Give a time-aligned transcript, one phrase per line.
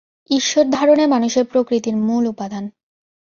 [0.29, 2.63] ঈশ্বর-ধারণাই মানুষের প্রকৃতির মূল উপাদান।